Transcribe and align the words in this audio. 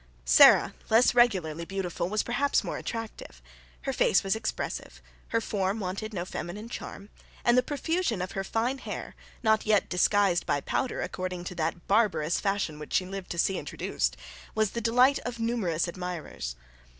Baron, 0.35 0.73
less 0.89 1.13
regularly 1.13 1.63
beautiful, 1.63 2.09
was 2.09 2.23
perhaps 2.23 2.63
more 2.63 2.79
attractive. 2.79 3.39
Her 3.83 3.93
face 3.93 4.23
was 4.23 4.35
expressive: 4.35 4.99
her 5.27 5.39
form 5.39 5.79
wanted 5.79 6.11
no 6.11 6.25
feminine 6.25 6.69
charm; 6.69 7.09
and 7.45 7.55
the 7.55 7.61
profusion 7.61 8.19
of 8.19 8.31
her 8.31 8.43
fine 8.43 8.79
hair, 8.79 9.13
not 9.43 9.67
yet 9.67 9.89
disguised 9.89 10.47
by 10.47 10.59
powder 10.59 11.03
according 11.03 11.43
to 11.43 11.53
that 11.53 11.85
barbarous 11.87 12.39
fashion 12.39 12.79
which 12.79 12.93
she 12.93 13.05
lived 13.05 13.29
to 13.29 13.37
see 13.37 13.59
introduced, 13.59 14.17
was 14.55 14.71
the 14.71 14.81
delight 14.81 15.19
of 15.19 15.37
numerous 15.37 15.87
admirers. 15.87 16.55